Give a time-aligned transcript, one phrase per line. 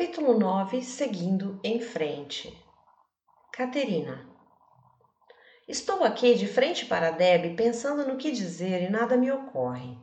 [0.00, 2.58] Capítulo 9 Seguindo em frente.
[3.52, 4.26] Caterina.
[5.68, 9.98] Estou aqui de frente para Deb pensando no que dizer e nada me ocorre.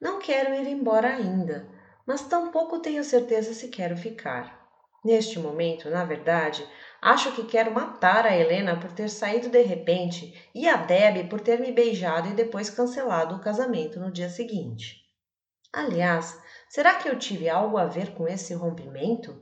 [0.00, 1.68] Não quero ir embora ainda,
[2.04, 4.68] mas tampouco tenho certeza se quero ficar.
[5.04, 6.68] Neste momento, na verdade,
[7.00, 11.40] acho que quero matar a Helena por ter saído de repente e a Deb por
[11.40, 15.00] ter me beijado e depois cancelado o casamento no dia seguinte.
[15.72, 16.42] Aliás,
[16.72, 19.38] será que eu tive algo a ver com esse rompimento?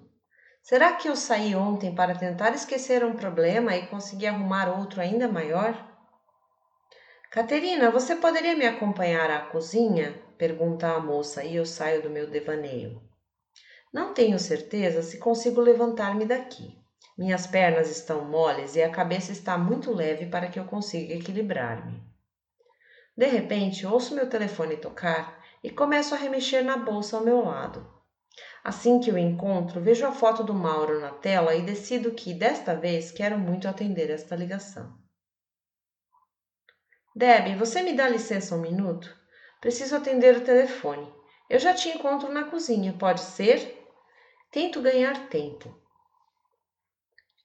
[0.65, 5.29] Será que eu saí ontem para tentar esquecer um problema e consegui arrumar outro ainda
[5.29, 5.89] maior?
[7.30, 10.20] Caterina, você poderia me acompanhar à cozinha?
[10.37, 13.01] pergunta a moça e eu saio do meu devaneio.
[13.92, 16.77] Não tenho certeza se consigo levantar-me daqui.
[17.17, 22.03] Minhas pernas estão moles e a cabeça está muito leve para que eu consiga equilibrar-me.
[23.17, 27.87] De repente, ouço meu telefone tocar e começo a remexer na bolsa ao meu lado.
[28.62, 32.74] Assim que o encontro, vejo a foto do Mauro na tela e decido que, desta
[32.74, 34.98] vez, quero muito atender esta ligação.
[37.14, 39.14] Deb, você me dá licença um minuto?
[39.61, 41.12] Preciso atender o telefone.
[41.48, 43.84] Eu já te encontro na cozinha, pode ser?
[44.50, 45.77] Tento ganhar tempo.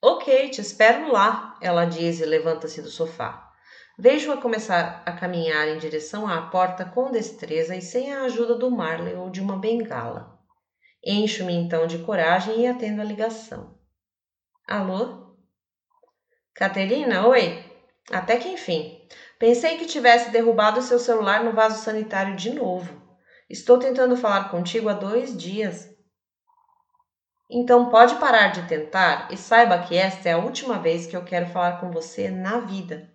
[0.01, 3.44] Ok, te espero lá, ela diz e levanta-se do sofá.
[3.97, 8.69] Vejo-a começar a caminhar em direção à porta com destreza e sem a ajuda do
[8.69, 10.37] Marley ou de uma bengala.
[11.01, 13.79] Encho-me então de coragem e atendo a ligação.
[14.67, 15.37] Alô?
[16.53, 17.63] Caterina, oi?
[18.11, 18.99] Até que enfim.
[19.39, 23.01] Pensei que tivesse derrubado seu celular no vaso sanitário de novo.
[23.49, 25.89] Estou tentando falar contigo há dois dias.
[27.49, 31.23] Então pode parar de tentar e saiba que esta é a última vez que eu
[31.23, 33.14] quero falar com você na vida.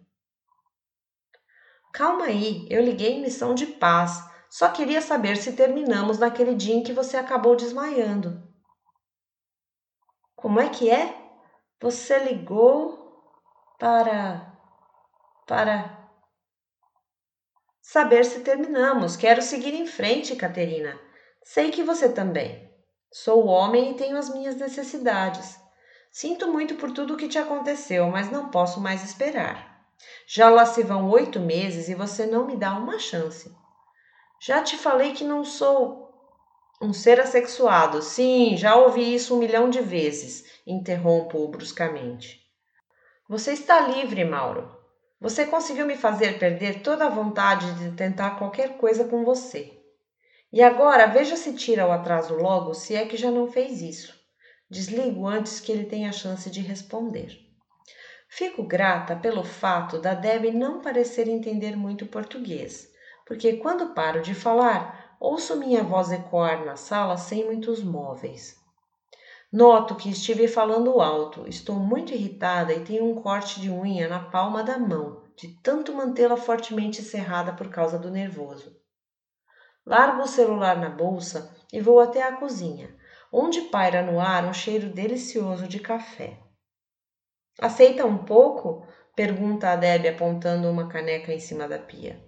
[1.93, 4.25] Calma aí, eu liguei em missão de paz.
[4.49, 8.43] Só queria saber se terminamos naquele dia em que você acabou desmaiando.
[10.35, 11.15] Como é que é?
[11.81, 13.23] Você ligou
[13.79, 14.59] para.
[15.47, 15.99] para.
[17.81, 19.17] Saber se terminamos.
[19.17, 20.99] Quero seguir em frente, Caterina.
[21.43, 22.71] Sei que você também.
[23.13, 25.59] Sou homem e tenho as minhas necessidades.
[26.11, 29.70] Sinto muito por tudo o que te aconteceu, mas não posso mais esperar.
[30.27, 33.55] Já lá se vão oito meses e você não me dá uma chance.
[34.41, 36.11] Já te falei que não sou
[36.81, 38.01] um ser assexuado.
[38.01, 42.41] Sim, já ouvi isso um milhão de vezes, interrompo-o bruscamente.
[43.29, 44.75] Você está livre, Mauro.
[45.21, 49.79] Você conseguiu me fazer perder toda a vontade de tentar qualquer coisa com você.
[50.51, 54.19] E agora veja se tira o atraso logo, se é que já não fez isso.
[54.69, 57.50] Desligo antes que ele tenha a chance de responder.
[58.33, 62.89] Fico grata pelo fato da Debbie não parecer entender muito português,
[63.27, 68.57] porque quando paro de falar, ouço minha voz ecoar na sala sem muitos móveis.
[69.53, 74.21] Noto que estive falando alto, estou muito irritada e tenho um corte de unha na
[74.21, 78.77] palma da mão, de tanto mantê-la fortemente cerrada por causa do nervoso.
[79.85, 82.95] Largo o celular na bolsa e vou até a cozinha,
[83.33, 86.39] onde paira no ar um cheiro delicioso de café.
[87.59, 88.87] Aceita um pouco?
[89.17, 92.21] pergunta a Deb apontando uma caneca em cima da pia.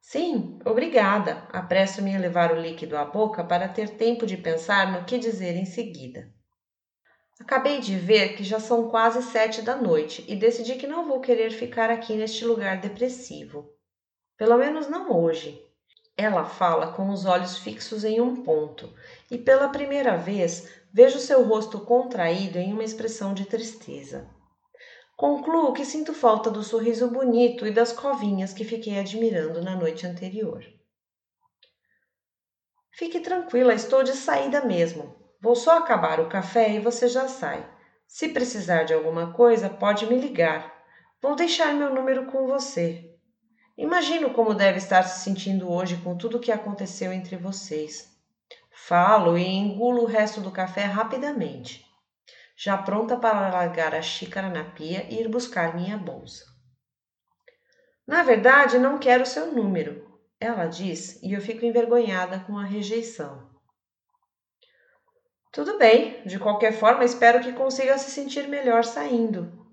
[0.00, 1.48] Sim, obrigada.
[1.52, 5.56] Apresso-me a levar o líquido à boca para ter tempo de pensar no que dizer
[5.56, 6.32] em seguida.
[7.40, 11.20] Acabei de ver que já são quase sete da noite e decidi que não vou
[11.20, 13.68] querer ficar aqui neste lugar depressivo.
[14.38, 15.62] Pelo menos não hoje.
[16.16, 18.94] Ela fala com os olhos fixos em um ponto
[19.30, 24.30] e pela primeira vez Vejo seu rosto contraído em uma expressão de tristeza.
[25.14, 30.06] Concluo que sinto falta do sorriso bonito e das covinhas que fiquei admirando na noite
[30.06, 30.64] anterior.
[32.92, 35.14] Fique tranquila, estou de saída mesmo.
[35.38, 37.70] Vou só acabar o café e você já sai.
[38.08, 40.82] Se precisar de alguma coisa, pode me ligar.
[41.20, 43.04] Vou deixar meu número com você.
[43.76, 48.15] Imagino como deve estar se sentindo hoje com tudo o que aconteceu entre vocês.
[48.78, 51.82] Falo e engulo o resto do café rapidamente,
[52.54, 56.44] já pronta para largar a xícara na pia e ir buscar minha bolsa.
[58.06, 63.50] Na verdade, não quero seu número, ela diz, e eu fico envergonhada com a rejeição.
[65.50, 69.66] Tudo bem, de qualquer forma, espero que consiga se sentir melhor saindo.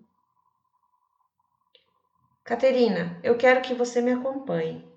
[2.44, 4.90] Caterina, eu quero que você me acompanhe.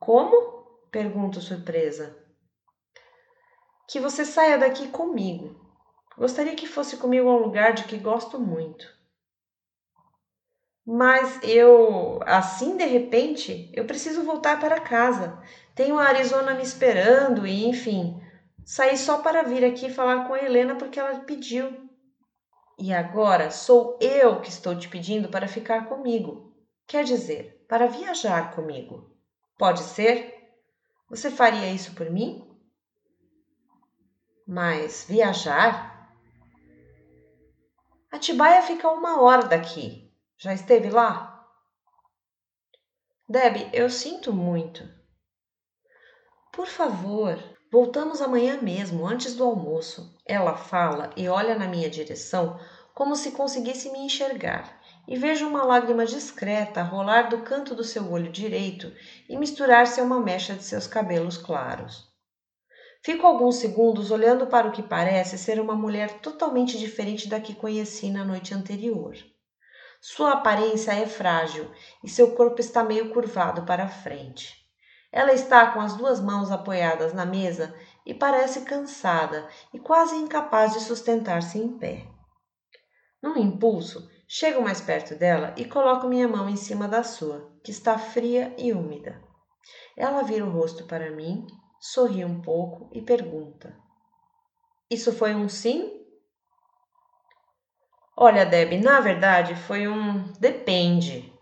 [0.00, 0.60] Como?
[0.90, 2.21] pergunto surpresa
[3.88, 5.60] que você saia daqui comigo.
[6.16, 8.86] Gostaria que fosse comigo a um lugar de que gosto muito.
[10.84, 15.40] Mas eu, assim de repente, eu preciso voltar para casa.
[15.74, 18.20] Tenho a Arizona me esperando e, enfim,
[18.64, 21.90] Saí só para vir aqui falar com a Helena porque ela pediu.
[22.78, 26.54] E agora sou eu que estou te pedindo para ficar comigo.
[26.86, 29.10] Quer dizer, para viajar comigo.
[29.58, 30.48] Pode ser?
[31.10, 32.51] Você faria isso por mim?
[34.54, 36.14] Mas viajar?
[38.12, 40.12] Atibaia fica uma hora daqui.
[40.36, 41.48] Já esteve lá?
[43.26, 44.86] Deb, eu sinto muito.
[46.52, 50.14] Por favor, voltamos amanhã mesmo, antes do almoço.
[50.26, 52.60] Ela fala e olha na minha direção
[52.92, 58.12] como se conseguisse me enxergar, e vejo uma lágrima discreta rolar do canto do seu
[58.12, 58.92] olho direito
[59.30, 62.11] e misturar-se a uma mecha de seus cabelos claros.
[63.04, 67.52] Fico alguns segundos olhando para o que parece ser uma mulher totalmente diferente da que
[67.52, 69.14] conheci na noite anterior.
[70.00, 71.68] Sua aparência é frágil
[72.02, 74.54] e seu corpo está meio curvado para a frente.
[75.10, 77.74] Ela está com as duas mãos apoiadas na mesa
[78.06, 82.06] e parece cansada e quase incapaz de sustentar-se em pé.
[83.20, 87.72] Num impulso, chego mais perto dela e coloco minha mão em cima da sua, que
[87.72, 89.20] está fria e úmida.
[89.96, 91.46] Ela vira o rosto para mim,
[91.82, 93.76] sorri um pouco e pergunta:
[94.88, 96.00] Isso foi um sim?
[98.16, 101.32] Olha, Deb, na verdade foi um depende.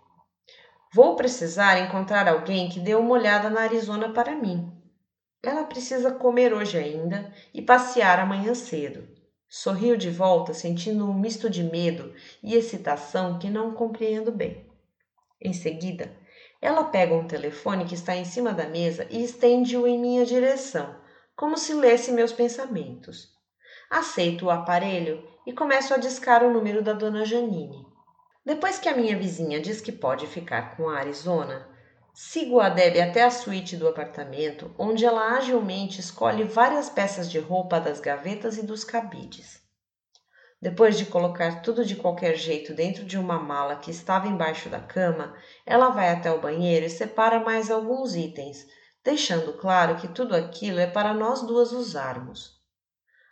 [0.95, 4.73] Vou precisar encontrar alguém que dê uma olhada na Arizona para mim.
[5.43, 9.07] Ela precisa comer hoje ainda e passear amanhã cedo.
[9.47, 14.67] Sorriu de volta, sentindo um misto de medo e excitação que não compreendo bem.
[15.41, 16.17] Em seguida,
[16.61, 20.95] ela pega um telefone que está em cima da mesa e estende-o em minha direção,
[21.35, 23.29] como se lesse meus pensamentos.
[23.89, 27.87] Aceito o aparelho e começo a discar o número da dona Janine.
[28.45, 31.67] Depois que a minha vizinha diz que pode ficar com a Arizona,
[32.13, 37.39] sigo a Deb até a suíte do apartamento, onde ela agilmente escolhe várias peças de
[37.39, 39.61] roupa das gavetas e dos cabides.
[40.61, 44.81] Depois de colocar tudo de qualquer jeito dentro de uma mala que estava embaixo da
[44.81, 45.35] cama,
[45.65, 48.67] ela vai até o banheiro e separa mais alguns itens,
[49.03, 52.61] deixando claro que tudo aquilo é para nós duas usarmos.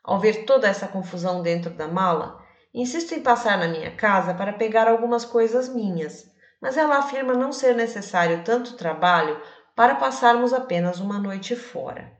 [0.02, 4.52] Ao ver toda essa confusão dentro da mala, Insisto em passar na minha casa para
[4.52, 9.40] pegar algumas coisas minhas, mas ela afirma não ser necessário tanto trabalho
[9.74, 12.12] para passarmos apenas uma noite fora.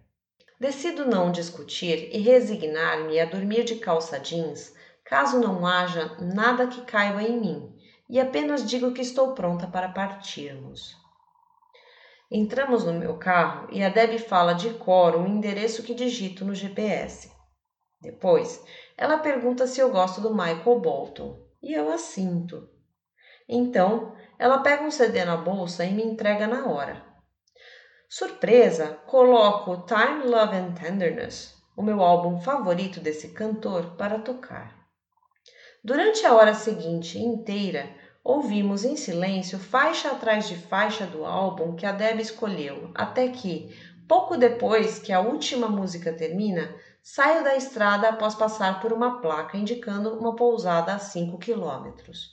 [0.58, 4.72] Decido não discutir e resignar-me a dormir de calça jeans,
[5.08, 7.74] caso não haja nada que caiba em mim,
[8.10, 10.94] e apenas digo que estou pronta para partirmos.
[12.30, 16.54] Entramos no meu carro e a Deb fala de cor o endereço que digito no
[16.54, 17.32] GPS.
[18.02, 18.62] Depois,
[18.98, 22.68] ela pergunta se eu gosto do Michael Bolton e eu assinto.
[23.48, 27.02] Então, ela pega um CD na bolsa e me entrega na hora.
[28.10, 34.77] Surpresa, coloco Time, Love and Tenderness, o meu álbum favorito desse cantor, para tocar.
[35.88, 37.88] Durante a hora seguinte inteira,
[38.22, 43.74] ouvimos em silêncio faixa atrás de faixa do álbum que a Deb escolheu, até que,
[44.06, 49.56] pouco depois que a última música termina, Saio da estrada após passar por uma placa
[49.56, 52.32] indicando uma pousada a 5 quilômetros.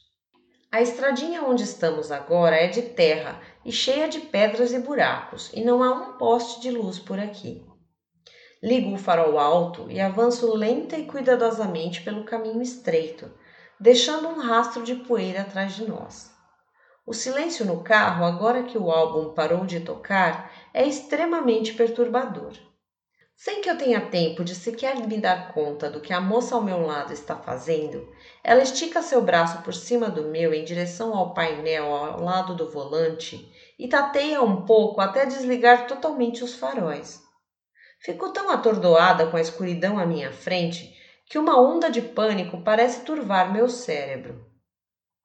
[0.70, 5.64] A estradinha onde estamos agora é de terra e cheia de pedras e buracos, e
[5.64, 7.66] não há um poste de luz por aqui.
[8.62, 13.32] Ligo o farol alto e avanço lenta e cuidadosamente pelo caminho estreito,
[13.80, 16.32] deixando um rastro de poeira atrás de nós.
[17.06, 22.54] O silêncio no carro, agora que o álbum parou de tocar, é extremamente perturbador.
[23.36, 26.64] Sem que eu tenha tempo de sequer me dar conta do que a moça ao
[26.64, 28.10] meu lado está fazendo,
[28.42, 32.72] ela estica seu braço por cima do meu em direção ao painel ao lado do
[32.72, 37.22] volante e tateia um pouco até desligar totalmente os faróis.
[38.00, 43.02] Fico tão atordoada com a escuridão à minha frente que uma onda de pânico parece
[43.02, 44.46] turvar meu cérebro.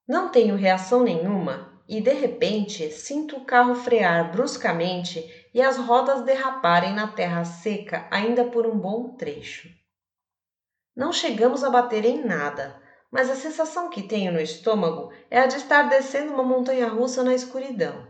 [0.08, 6.22] Não tenho reação nenhuma e, de repente, sinto o carro frear bruscamente e as rodas
[6.22, 9.68] derraparem na terra seca ainda por um bom trecho.
[10.96, 12.80] Não chegamos a bater em nada,
[13.10, 17.22] mas a sensação que tenho no estômago é a de estar descendo uma montanha russa
[17.22, 18.06] na escuridão.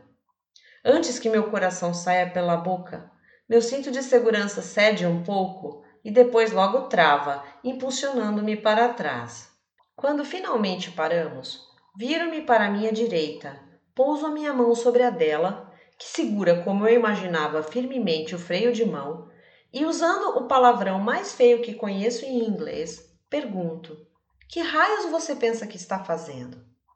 [0.85, 3.11] Antes que meu coração saia pela boca,
[3.49, 9.51] meu cinto de segurança cede um pouco e depois logo trava, impulsionando-me para trás.
[9.97, 11.61] Quando finalmente paramos,
[11.97, 13.61] viro-me para minha direita,
[13.95, 18.73] pouso a minha mão sobre a dela que segura como eu imaginava firmemente o freio
[18.73, 19.29] de mão,
[19.71, 23.95] e usando o palavrão mais feio que conheço em inglês, pergunto:
[24.49, 26.70] Que raios você pensa que está fazendo?